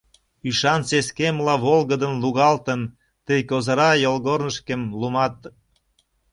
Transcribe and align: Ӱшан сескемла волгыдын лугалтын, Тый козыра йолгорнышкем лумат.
Ӱшан 0.49 0.81
сескемла 0.89 1.55
волгыдын 1.65 2.13
лугалтын, 2.23 2.81
Тый 3.25 3.39
козыра 3.49 3.91
йолгорнышкем 4.03 4.81
лумат. 4.99 5.37